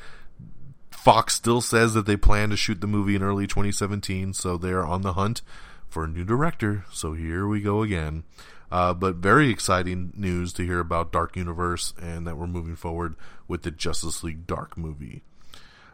[0.90, 4.86] Fox still says that they plan to shoot the movie in early 2017, so they're
[4.86, 5.42] on the hunt
[5.94, 6.84] for a new director.
[6.92, 8.24] So here we go again.
[8.72, 13.16] Uh, but very exciting news to hear about Dark Universe and that we're moving forward
[13.48, 15.22] with the Justice League Dark movie.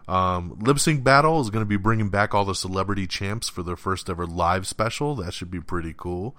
[0.07, 3.61] Um, Lip Sync Battle is going to be bringing back all the celebrity champs for
[3.61, 5.13] their first ever live special.
[5.15, 6.37] That should be pretty cool.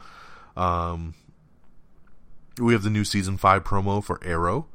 [0.57, 1.15] Um,
[2.59, 4.67] we have the new season five promo for Arrow.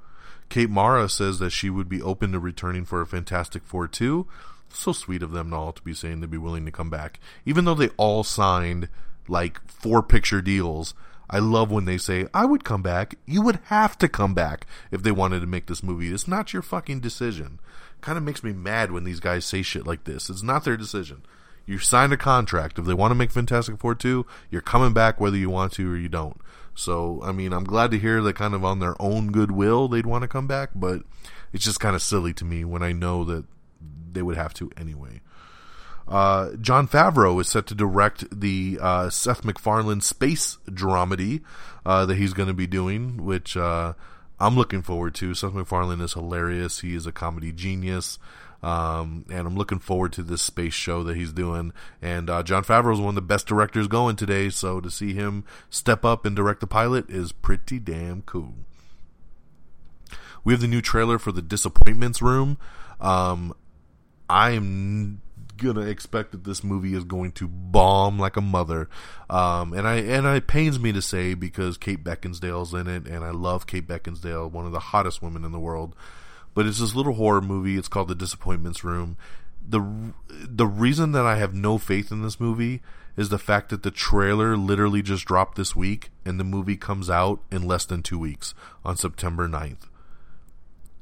[0.50, 4.28] Kate Mara says that she would be open to returning for a Fantastic Four 2.
[4.76, 7.20] So sweet of them all to be saying they'd be willing to come back.
[7.46, 8.90] Even though they all signed
[9.28, 10.94] like four picture deals,
[11.30, 13.16] I love when they say, I would come back.
[13.26, 16.14] You would have to come back if they wanted to make this movie.
[16.14, 17.60] It's not your fucking decision
[18.06, 20.30] kind of makes me mad when these guys say shit like this.
[20.30, 21.24] It's not their decision.
[21.66, 22.78] You signed a contract.
[22.78, 25.92] If they want to make Fantastic Four 2, you're coming back whether you want to
[25.92, 26.40] or you don't.
[26.76, 30.06] So, I mean, I'm glad to hear that kind of on their own goodwill they'd
[30.06, 31.02] want to come back, but
[31.52, 33.46] it's just kind of silly to me when I know that
[34.16, 35.22] they would have to anyway.
[36.08, 41.42] Uh, Jon Favreau is set to direct the uh, Seth MacFarlane space dramedy
[41.86, 43.94] uh, that he's going to be doing, which uh,
[44.40, 45.34] I'm looking forward to.
[45.34, 46.82] Seth MacFarlane is hilarious.
[46.82, 48.20] He is a comedy genius.
[48.62, 51.72] Um, and I'm looking forward to this space show that he's doing.
[52.02, 55.14] And uh, Jon Favreau is one of the best directors going today, so to see
[55.14, 58.56] him step up and direct the pilot is pretty damn cool.
[60.44, 62.58] We have the new trailer for the Disappointments Room.
[63.00, 63.54] Um,
[64.30, 65.22] I'm
[65.58, 68.90] gonna expect that this movie is going to bomb like a mother.
[69.30, 73.24] Um, and I and it pains me to say because Kate Beckinsdale's in it, and
[73.24, 75.96] I love Kate Beckinsdale, one of the hottest women in the world.
[76.54, 77.78] But it's this little horror movie.
[77.78, 79.18] It's called The Disappointments Room.
[79.66, 82.82] the The reason that I have no faith in this movie
[83.18, 87.10] is the fact that the trailer literally just dropped this week, and the movie comes
[87.10, 89.88] out in less than two weeks on September 9th.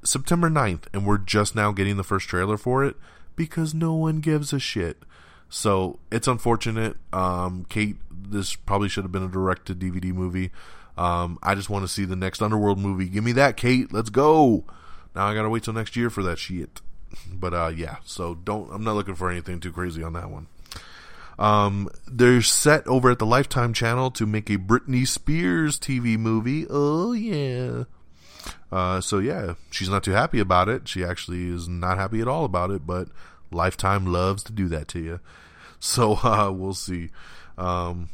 [0.03, 2.95] September 9th, and we're just now getting the first trailer for it
[3.35, 5.03] because no one gives a shit.
[5.49, 6.97] So it's unfortunate.
[7.11, 10.51] Um, Kate, this probably should have been a direct to DVD movie.
[10.97, 13.07] Um, I just want to see the next Underworld movie.
[13.07, 13.91] Give me that, Kate.
[13.93, 14.63] Let's go.
[15.15, 16.81] Now I gotta wait till next year for that shit.
[17.31, 18.71] But uh, yeah, so don't.
[18.71, 20.47] I'm not looking for anything too crazy on that one.
[21.37, 26.65] Um, they're set over at the Lifetime channel to make a Britney Spears TV movie.
[26.69, 27.83] Oh yeah.
[28.71, 30.87] Uh, so yeah, she's not too happy about it.
[30.87, 33.07] She actually is not happy at all about it, but
[33.51, 35.19] Lifetime loves to do that to you.
[35.85, 37.09] So uh, we'll see.
[37.57, 38.07] Um,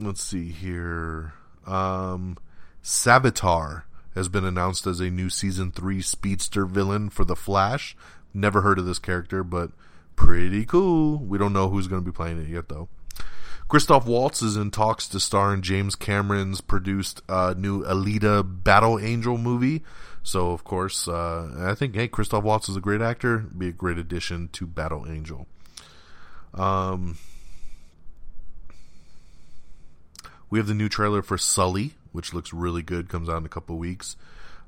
[0.00, 1.32] let's see here.
[1.64, 2.38] Um,
[2.82, 3.84] Savitar
[4.16, 7.96] has been announced as a new season three speedster villain for the Flash.
[8.32, 9.70] Never heard of this character, but
[10.16, 11.18] pretty cool.
[11.18, 12.88] We don't know who's going to be playing it yet, though.
[13.68, 18.98] Christoph Waltz is in talks to star in James Cameron's produced uh, new Alita Battle
[18.98, 19.82] Angel movie.
[20.22, 23.38] So, of course, uh, I think, hey, Christoph Waltz is a great actor.
[23.38, 25.46] Be a great addition to Battle Angel.
[26.54, 27.18] Um,
[30.50, 33.08] we have the new trailer for Sully, which looks really good.
[33.08, 34.16] Comes out in a couple weeks.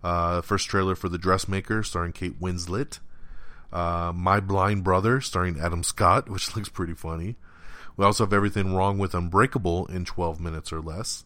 [0.02, 2.98] Uh, first trailer for The Dressmaker, starring Kate Winslet.
[3.72, 7.36] Uh, My Blind Brother, starring Adam Scott, which looks pretty funny.
[7.96, 11.24] We also have everything wrong with Unbreakable in 12 minutes or less.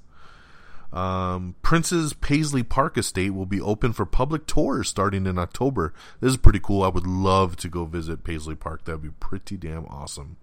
[0.93, 5.95] Um, Prince's Paisley Park estate will be open for public tours starting in October.
[6.21, 6.83] This is pretty cool.
[6.83, 8.85] I would love to go visit Paisley Park.
[8.85, 10.37] That would be pretty damn awesome.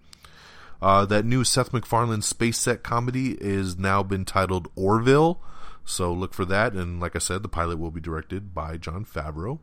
[0.80, 5.40] Uh, that new Seth MacFarlane space set comedy is now been titled Orville.
[5.84, 6.72] So look for that.
[6.72, 9.58] And like I said, the pilot will be directed by Jon Favreau.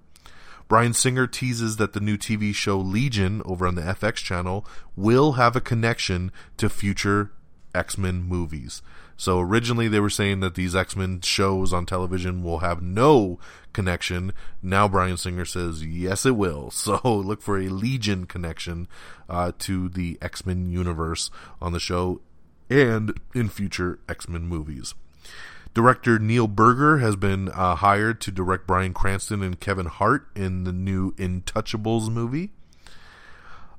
[0.67, 5.33] Bryan Singer teases that the new TV show Legion over on the FX channel will
[5.33, 7.31] have a connection to future
[7.75, 8.81] X Men movies.
[9.17, 13.39] So originally they were saying that these X Men shows on television will have no
[13.73, 14.33] connection.
[14.61, 16.71] Now Bryan Singer says yes, it will.
[16.85, 18.87] So look for a Legion connection
[19.29, 21.29] uh, to the X Men universe
[21.61, 22.21] on the show
[22.69, 24.95] and in future X Men movies.
[25.75, 30.63] Director Neil Burger has been uh, hired to direct Bryan Cranston and Kevin Hart in
[30.63, 32.51] the new Intouchables movie.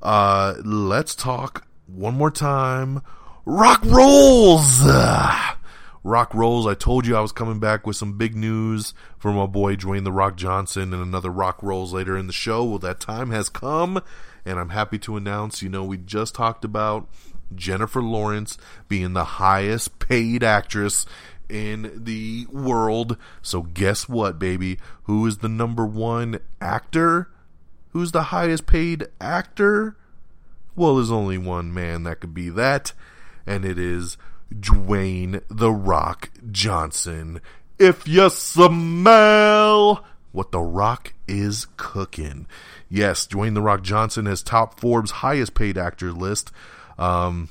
[0.02, 3.00] Uh, let's talk one more time.
[3.46, 4.82] Rock rolls.
[6.04, 6.66] Rock rolls.
[6.66, 10.04] I told you I was coming back with some big news from my boy Dwayne
[10.04, 12.62] the Rock Johnson and another Rock rolls later in the show.
[12.62, 14.02] Well, that time has come,
[14.44, 15.62] and I'm happy to announce.
[15.62, 17.09] You know, we just talked about
[17.54, 21.06] Jennifer Lawrence being the highest paid actress
[21.48, 23.16] in the world.
[23.42, 24.78] So guess what, baby?
[25.04, 27.30] Who is the number one actor?
[27.90, 29.96] Who's the highest paid actor?
[30.74, 32.92] Well, there's only one man that could be that,
[33.46, 34.18] and it is
[34.54, 37.40] Dwayne The Rock Johnson.
[37.78, 42.46] If you smell what The Rock is cooking.
[42.90, 46.52] Yes, Dwayne The Rock Johnson has top Forbes' highest paid actor list.
[46.98, 47.48] Um,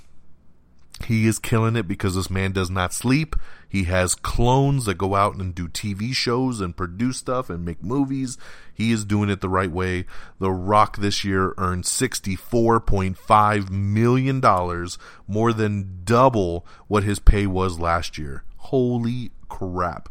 [1.04, 3.36] he is killing it because this man does not sleep.
[3.68, 7.84] He has clones that go out and do TV shows and produce stuff and make
[7.84, 8.38] movies.
[8.74, 10.06] He is doing it the right way.
[10.40, 14.88] The Rock this year earned $64.5 million,
[15.28, 18.44] more than double what his pay was last year.
[18.58, 20.10] Holy crap.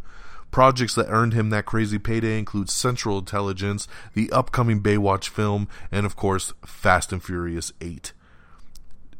[0.50, 6.06] Projects that earned him that crazy payday include Central Intelligence, the upcoming Baywatch film, and
[6.06, 8.12] of course, Fast and Furious 8.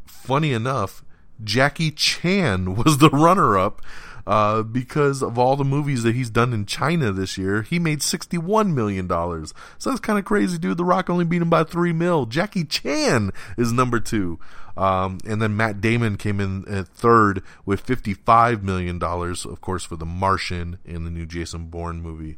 [0.06, 1.03] Funny enough,
[1.42, 3.82] Jackie Chan was the runner up
[4.26, 7.62] uh, because of all the movies that he's done in China this year.
[7.62, 9.08] He made $61 million.
[9.08, 10.78] So that's kind of crazy, dude.
[10.78, 12.26] The Rock only beat him by 3 mil.
[12.26, 14.38] Jackie Chan is number two.
[14.76, 19.96] Um, and then Matt Damon came in at third with $55 million, of course, for
[19.96, 22.36] The Martian and the new Jason Bourne movie.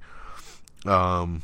[0.85, 1.43] Um,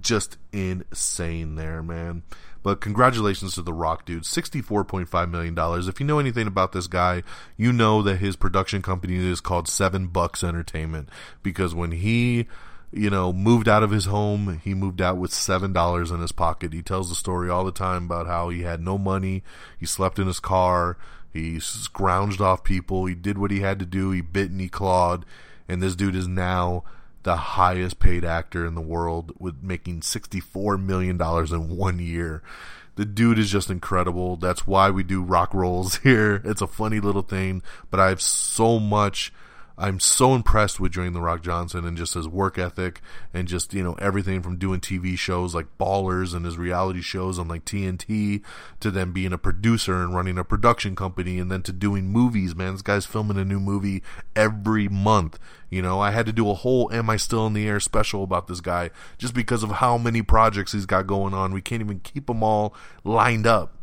[0.00, 2.22] just insane there, man.
[2.62, 4.24] But congratulations to The Rock, dude.
[4.24, 5.56] $64.5 million.
[5.88, 7.22] If you know anything about this guy,
[7.56, 11.08] you know that his production company is called Seven Bucks Entertainment.
[11.42, 12.46] Because when he,
[12.92, 16.72] you know, moved out of his home, he moved out with $7 in his pocket.
[16.72, 19.42] He tells the story all the time about how he had no money,
[19.78, 20.98] he slept in his car,
[21.32, 24.68] he scrounged off people, he did what he had to do, he bit and he
[24.68, 25.24] clawed.
[25.68, 26.84] And this dude is now
[27.28, 32.42] the highest paid actor in the world with making $64 million in one year.
[32.94, 34.38] The dude is just incredible.
[34.38, 36.40] That's why we do rock rolls here.
[36.42, 39.30] It's a funny little thing, but I have so much
[39.80, 43.00] I'm so impressed with Dwayne the Rock Johnson and just his work ethic
[43.32, 47.38] and just you know everything from doing TV shows like Ballers and his reality shows
[47.38, 48.42] on like TNT
[48.80, 52.56] to then being a producer and running a production company and then to doing movies.
[52.56, 54.02] Man, this guy's filming a new movie
[54.34, 55.38] every month.
[55.70, 58.24] You know, I had to do a whole "Am I Still in the Air" special
[58.24, 61.52] about this guy just because of how many projects he's got going on.
[61.52, 63.77] We can't even keep them all lined up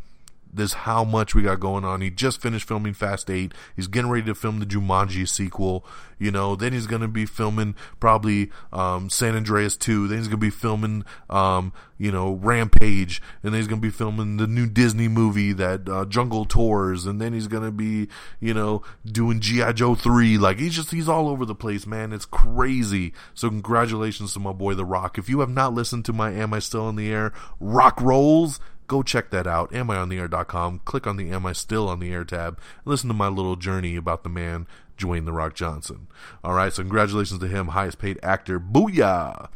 [0.55, 2.01] there's how much we got going on.
[2.01, 3.53] He just finished filming Fast Eight.
[3.75, 5.85] He's getting ready to film the Jumanji sequel.
[6.17, 10.07] You know, then he's gonna be filming probably um, San Andreas Two.
[10.07, 14.37] Then he's gonna be filming, um, you know, Rampage, and then he's gonna be filming
[14.37, 18.07] the new Disney movie that uh, Jungle Tours, and then he's gonna be,
[18.39, 20.37] you know, doing GI Joe Three.
[20.37, 22.13] Like he's just he's all over the place, man.
[22.13, 23.13] It's crazy.
[23.33, 25.17] So congratulations to my boy The Rock.
[25.17, 28.61] If you have not listened to my Am I Still in the Air Rock Rolls
[28.88, 30.82] Go check that out, amiontheair.com.
[30.86, 32.60] Click on the Am I Still on the Air tab.
[32.86, 34.67] Listen to my little journey about the man,
[34.98, 36.08] Dwayne The Rock Johnson.
[36.43, 38.60] All right, so congratulations to him, highest paid actor.
[38.60, 39.50] Booyah!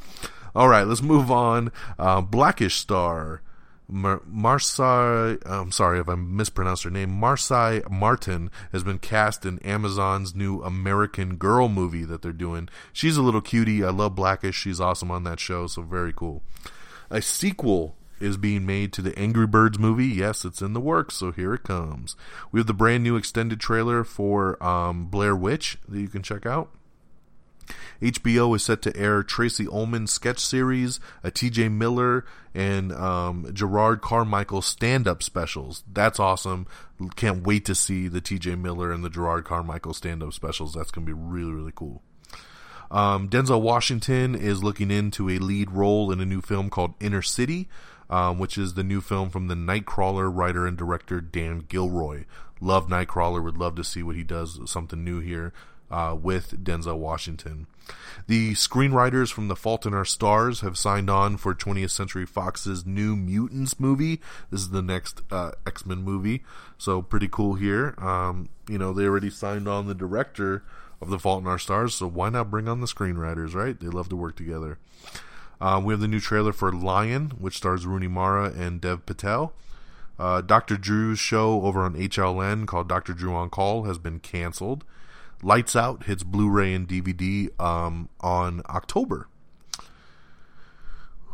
[0.55, 1.71] All right, let's move on.
[1.97, 3.41] Uh, Blackish star.
[3.91, 7.09] Mar- Marsai, I'm sorry if I mispronounced her name.
[7.09, 12.69] Marsai Martin has been cast in Amazon's new American Girl movie that they're doing.
[12.93, 13.83] She's a little cutie.
[13.83, 14.55] I love Blackish.
[14.55, 16.43] She's awesome on that show, so very cool.
[17.09, 20.07] A sequel is being made to the Angry Birds movie.
[20.07, 22.15] Yes, it's in the works, so here it comes.
[22.51, 26.45] We have the brand new extended trailer for um, Blair Witch that you can check
[26.45, 26.69] out.
[28.01, 34.01] HBO is set to air Tracey Ullman sketch series, a TJ Miller and um, Jerrod
[34.01, 35.83] Carmichael stand up specials.
[35.91, 36.67] That's awesome.
[37.15, 40.73] Can't wait to see the TJ Miller and the Jerrod Carmichael stand up specials.
[40.73, 42.01] That's going to be really, really cool.
[42.91, 47.21] Um, Denzel Washington is looking into a lead role in a new film called Inner
[47.21, 47.67] City
[48.09, 52.25] um, which is the new film from the Nightcrawler writer and director Dan Gilroy.
[52.61, 55.53] Love Nightcrawler, would love to see what he does, something new here.
[55.91, 57.67] uh, with Denzel Washington.
[58.27, 62.85] The screenwriters from The Fault in Our Stars have signed on for 20th Century Fox's
[62.85, 64.21] New Mutants movie.
[64.51, 66.43] This is the next uh, X Men movie,
[66.77, 67.95] so pretty cool here.
[67.97, 70.63] Um, you know, they already signed on the director
[71.01, 73.79] of The Fault in Our Stars, so why not bring on the screenwriters, right?
[73.79, 74.77] They love to work together.
[75.61, 79.53] Uh, we have the new trailer for Lion, which stars Rooney Mara and Dev Patel.
[80.17, 80.77] Uh, Dr.
[80.77, 83.13] Drew's show over on HLN called Dr.
[83.13, 84.83] Drew on Call has been canceled.
[85.41, 89.27] Lights Out hits Blu-ray and DVD um, on October.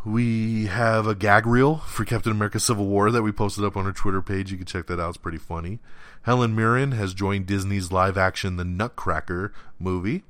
[0.05, 3.88] We have a gag reel for Captain America Civil War that we posted up on
[3.88, 4.51] our Twitter page.
[4.51, 5.09] You can check that out.
[5.09, 5.80] It's pretty funny.
[6.21, 10.23] Helen Mirren has joined Disney's live action The Nutcracker movie.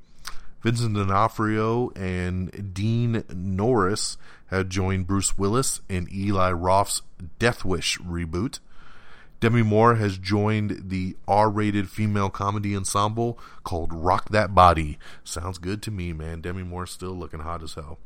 [0.66, 7.02] Vincent D'Onofrio and Dean Norris have joined Bruce Willis in Eli Roth's
[7.38, 8.58] Death Wish reboot.
[9.38, 14.98] Demi Moore has joined the R rated female comedy ensemble called Rock That Body.
[15.22, 16.40] Sounds good to me, man.
[16.40, 18.00] Demi Moore's still looking hot as hell.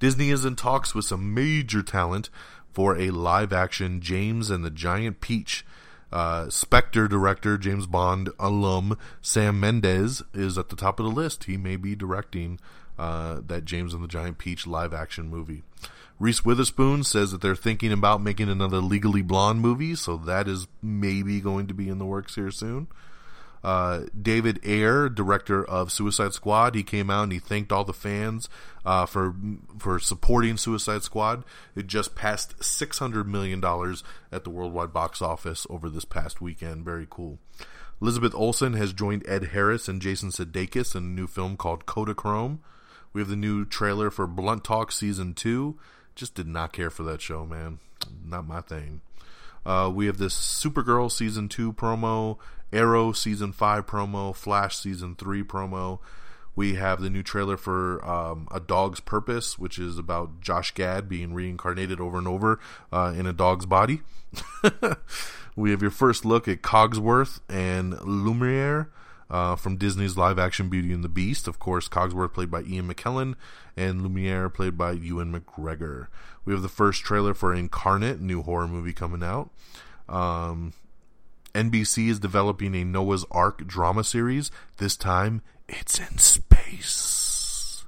[0.00, 2.28] Disney is in talks with some major talent
[2.72, 5.64] for a live action James and the Giant Peach.
[6.12, 11.44] Uh, Spectre director James Bond alum Sam Mendes is at the top of the list.
[11.44, 12.58] He may be directing
[12.98, 15.62] uh, that James and the Giant Peach live action movie.
[16.18, 20.68] Reese Witherspoon says that they're thinking about making another Legally Blonde movie, so that is
[20.82, 22.88] maybe going to be in the works here soon.
[23.62, 27.92] Uh, David Ayer, director of Suicide Squad, he came out and he thanked all the
[27.92, 28.48] fans
[28.86, 29.34] uh, for
[29.78, 31.44] for supporting Suicide Squad.
[31.76, 34.02] It just passed six hundred million dollars
[34.32, 36.84] at the worldwide box office over this past weekend.
[36.84, 37.38] Very cool.
[38.00, 42.60] Elizabeth Olsen has joined Ed Harris and Jason Sudeikis in a new film called Kodachrome.
[43.12, 45.78] We have the new trailer for Blunt Talk season two.
[46.14, 47.78] Just did not care for that show, man.
[48.24, 49.02] Not my thing.
[49.64, 52.38] Uh, we have this Supergirl season two promo,
[52.72, 55.98] Arrow season five promo, Flash season three promo.
[56.56, 61.08] We have the new trailer for um, A Dog's Purpose, which is about Josh Gad
[61.08, 62.58] being reincarnated over and over
[62.92, 64.02] uh, in a dog's body.
[65.56, 68.90] we have your first look at Cogsworth and Lumiere
[69.30, 71.46] uh, from Disney's live action Beauty and the Beast.
[71.46, 73.34] Of course, Cogsworth played by Ian McKellen
[73.76, 76.08] and Lumiere played by Ewan McGregor.
[76.44, 79.50] We have the first trailer for Incarnate, new horror movie coming out.
[80.08, 80.72] Um,
[81.54, 84.50] NBC is developing a Noah's Ark drama series.
[84.78, 87.84] This time, it's in space.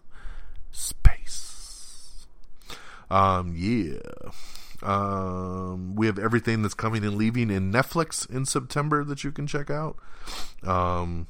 [0.71, 2.27] Space.
[3.11, 3.99] Um, yeah.
[4.83, 9.47] Um, we have everything that's coming and leaving in Netflix in September that you can
[9.47, 9.97] check out.
[10.63, 11.27] Um,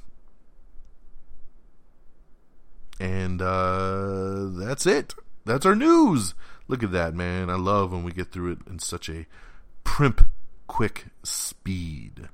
[3.00, 5.14] and uh, that's it.
[5.44, 6.34] That's our news.
[6.68, 7.50] Look at that, man.
[7.50, 9.26] I love when we get through it in such a
[9.84, 10.26] primp,
[10.66, 12.28] quick speed.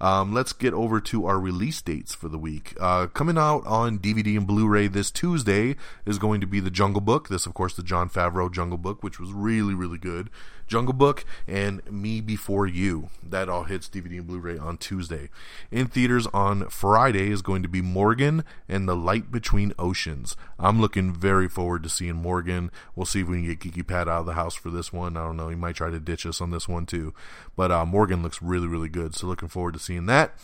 [0.00, 2.74] Um, let's get over to our release dates for the week.
[2.80, 7.00] Uh, coming out on DVD and Blu-ray this Tuesday is going to be The Jungle
[7.00, 7.28] Book.
[7.28, 10.30] This, of course, the Jon Favreau Jungle Book, which was really, really good.
[10.66, 13.10] Jungle Book and Me Before You.
[13.22, 15.30] That all hits DVD and Blu-ray on Tuesday.
[15.70, 20.36] In theaters on Friday is going to be Morgan and The Light Between Oceans.
[20.58, 22.70] I'm looking very forward to seeing Morgan.
[22.94, 25.16] We'll see if we can get Geeky Pat out of the house for this one.
[25.16, 25.48] I don't know.
[25.48, 27.14] He might try to ditch us on this one too.
[27.56, 29.14] But uh, Morgan looks really, really good.
[29.14, 30.34] So looking forward to seeing that.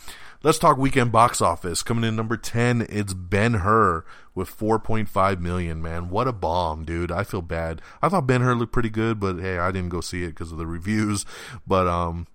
[0.43, 1.83] Let's talk weekend box office.
[1.83, 4.03] Coming in number 10, it's Ben Hur
[4.35, 6.09] with 4.5 million, man.
[6.09, 7.13] What a bomb, dude.
[7.13, 7.81] I feel bad.
[8.01, 10.51] I thought Ben Hur looked pretty good, but hey, I didn't go see it because
[10.51, 11.25] of the reviews.
[11.65, 12.27] But um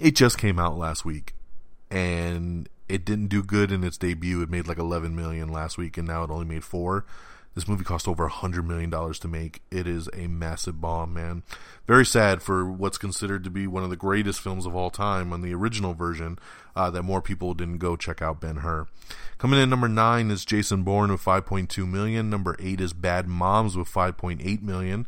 [0.00, 1.34] it just came out last week
[1.90, 4.40] and it didn't do good in its debut.
[4.40, 7.04] It made like 11 million last week and now it only made 4.
[7.54, 9.60] This movie cost over a hundred million dollars to make.
[9.70, 11.42] It is a massive bomb, man.
[11.86, 15.32] Very sad for what's considered to be one of the greatest films of all time
[15.32, 16.38] on the original version.
[16.74, 18.86] Uh, that more people didn't go check out Ben Hur.
[19.36, 22.30] Coming in number nine is Jason Bourne with 5.2 million.
[22.30, 25.06] Number eight is Bad Moms with 5.8 million.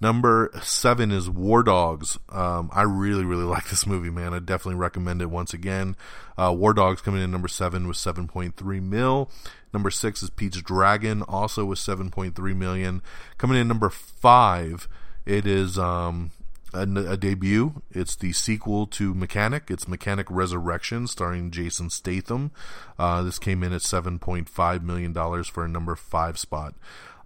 [0.00, 2.18] Number seven is War Dogs.
[2.28, 4.34] Um, I really, really like this movie, man.
[4.34, 5.96] I definitely recommend it once again.
[6.36, 9.30] Uh, War Dogs coming in number seven with 7.3 mil.
[9.74, 13.02] Number six is Pete's Dragon, also with 7.3 million.
[13.36, 14.86] Coming in number five,
[15.26, 16.30] it is um,
[16.72, 17.82] a, a, debut.
[17.90, 19.64] It's the sequel to Mechanic.
[19.68, 22.52] It's Mechanic Resurrection, starring Jason Statham.
[23.00, 26.74] Uh, this came in at 7.5 million dollars for a number five spot.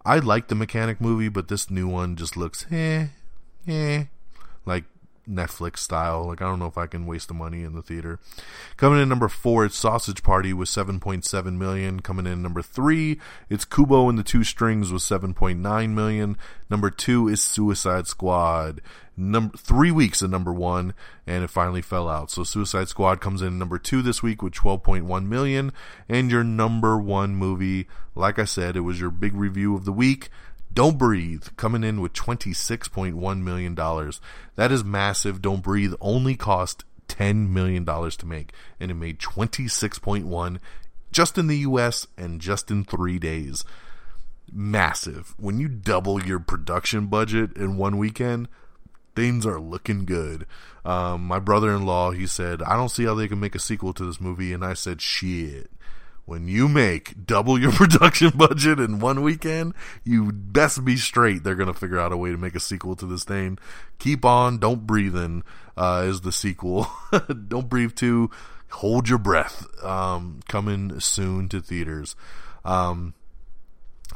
[0.07, 3.09] I like the Mechanic movie, but this new one just looks eh,
[3.67, 4.05] eh.
[4.65, 4.85] Like
[5.29, 6.26] Netflix style.
[6.26, 8.18] Like I don't know if I can waste the money in the theater.
[8.76, 12.01] Coming in number four, it's Sausage Party with 7.7 million.
[12.01, 16.37] Coming in number three, it's Kubo and the Two Strings with 7.9 million.
[16.70, 18.81] Number two is Suicide Squad.
[19.20, 20.95] Number three weeks at number one,
[21.26, 22.31] and it finally fell out.
[22.31, 25.72] So Suicide Squad comes in number two this week with 12.1 million,
[26.09, 27.89] and your number one movie.
[28.14, 30.29] Like I said, it was your big review of the week.
[30.79, 33.74] Don't Breathe coming in with $26.1 million.
[33.74, 35.43] That is massive.
[35.43, 40.59] Don't Breathe only cost $10 million to make, and it made 26.1
[41.11, 43.64] just in the US and just in three days.
[44.53, 45.35] Massive.
[45.37, 48.47] When you double your production budget in one weekend,
[49.16, 50.47] things are looking good.
[50.85, 53.59] Um, my brother in law, he said, I don't see how they can make a
[53.59, 54.53] sequel to this movie.
[54.53, 55.72] And I said, shit
[56.29, 59.72] when you make double your production budget in one weekend,
[60.05, 61.43] you best be straight.
[61.43, 63.59] They're going to figure out a way to make a sequel to this thing.
[63.99, 65.43] Keep on, don't breathe in,
[65.76, 66.87] uh, is the sequel.
[67.49, 68.31] don't breathe two,
[68.70, 69.66] hold your breath.
[69.83, 72.14] Um, coming soon to theaters.
[72.62, 73.14] Um,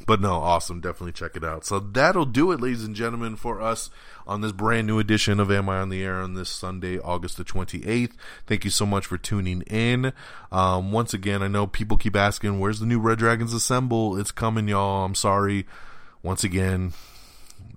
[0.06, 0.80] but no, awesome.
[0.80, 1.64] Definitely check it out.
[1.64, 3.90] So that'll do it, ladies and gentlemen, for us
[4.26, 7.36] on this brand new edition of Am I on the Air on this Sunday, August
[7.36, 8.12] the 28th.
[8.46, 10.12] Thank you so much for tuning in.
[10.50, 14.18] Um, once again, I know people keep asking, where's the new Red Dragons Assemble?
[14.18, 15.04] It's coming, y'all.
[15.04, 15.66] I'm sorry.
[16.22, 16.92] Once again,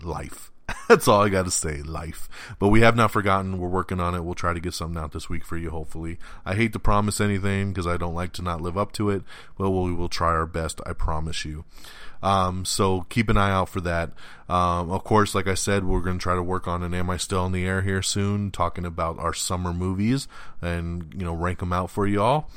[0.01, 0.51] life.
[0.88, 1.82] That's all I got to say.
[1.82, 2.30] Life.
[2.59, 3.59] But we have not forgotten.
[3.59, 4.24] We're working on it.
[4.24, 6.18] We'll try to get something out this week for you, hopefully.
[6.45, 9.24] I hate to promise anything because I don't like to not live up to it,
[9.57, 10.82] but we will try our best.
[10.86, 11.66] I promise you.
[12.24, 14.11] Um, so keep an eye out for that.
[14.49, 17.09] Um, of course, like I said, we're going to try to work on an Am
[17.09, 20.28] I Still in the Air here soon, talking about our summer movies
[20.61, 22.49] and, you know, rank them out for y'all.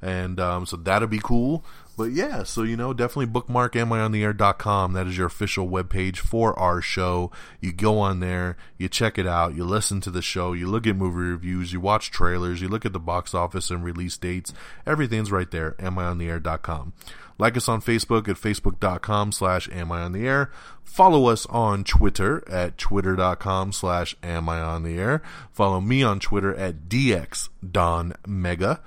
[0.00, 1.64] And um, so that'll be cool.
[1.96, 4.92] But yeah, so you know, definitely bookmark amiontheair.com.
[4.92, 7.30] That is your official webpage for our show.
[7.60, 10.86] You go on there, you check it out, you listen to the show, you look
[10.86, 14.52] at movie reviews, you watch trailers, you look at the box office and release dates.
[14.86, 16.92] Everything's right there, amiontheair.com.
[17.38, 20.50] Like us on Facebook at facebook.com slash am I on the air.
[20.84, 25.22] Follow us on Twitter at twitter.com slash am I on the air.
[25.52, 28.80] Follow me on Twitter at dx don mega.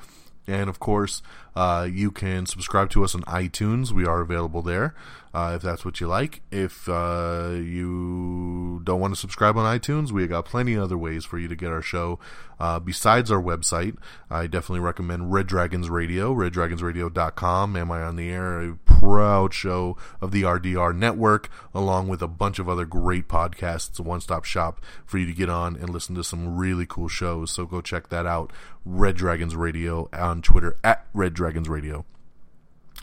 [0.47, 1.21] And of course,
[1.59, 3.91] uh, you can subscribe to us on iTunes.
[3.91, 4.95] We are available there
[5.33, 6.41] uh, if that's what you like.
[6.51, 11.25] If uh, you don't want to subscribe on iTunes, we got plenty of other ways
[11.25, 12.19] for you to get our show.
[12.59, 13.95] Uh, besides our website,
[14.29, 17.75] I definitely recommend Red Dragons Radio, reddragonsradio.com.
[17.75, 18.61] Am I on the air?
[18.61, 23.99] A proud show of the RDR network, along with a bunch of other great podcasts.
[23.99, 27.07] A one stop shop for you to get on and listen to some really cool
[27.07, 27.51] shows.
[27.51, 28.51] So go check that out.
[28.83, 32.05] Red Dragons Radio on Twitter at Red Dragons Radio.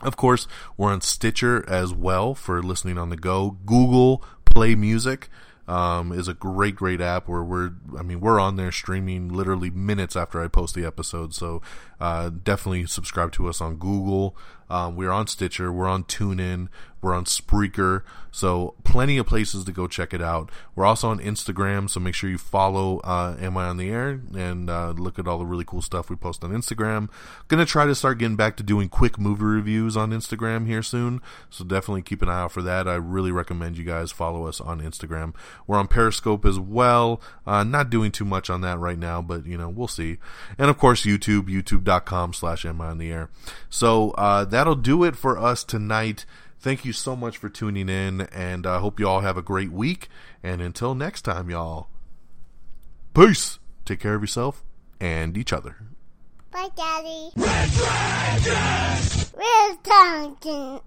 [0.03, 3.57] Of course, we're on Stitcher as well for listening on the go.
[3.65, 5.29] Google Play Music
[5.69, 9.71] um, is a great, great app where we're, I mean, we're on there streaming literally
[9.71, 11.35] minutes after I post the episode.
[11.35, 11.63] So
[11.99, 14.37] uh, definitely subscribe to us on Google.
[14.69, 15.73] Um, we're on Stitcher.
[15.73, 16.69] We're on TuneIn.
[17.01, 18.03] We're on Spreaker.
[18.33, 20.51] So plenty of places to go check it out.
[20.75, 21.89] We're also on Instagram.
[21.89, 25.27] So make sure you follow uh, Am I on the Air and uh, look at
[25.27, 27.09] all the really cool stuff we post on Instagram.
[27.49, 31.23] Gonna try to start getting back to doing quick movie reviews on Instagram here soon.
[31.49, 32.87] So definitely keep an eye out for that.
[32.87, 35.33] I really recommend you guys follow us on Instagram.
[35.67, 37.23] We're on Periscope as well.
[37.47, 40.19] Uh, not doing too much on that right now, but you know we'll see.
[40.59, 43.31] And of course YouTube, YouTube.com slash Am I on the Air.
[43.71, 46.25] So uh, that'll do it for us tonight.
[46.59, 49.71] Thank you so much for tuning in, and I hope you all have a great
[49.71, 50.09] week.
[50.43, 51.89] And until next time, y'all,
[53.13, 53.59] peace.
[53.85, 54.65] Take care of yourself
[54.99, 55.77] and each other.
[56.51, 57.33] Bye, Daddy.
[57.37, 59.35] Red Dragons!
[59.37, 60.81] Red Dragons!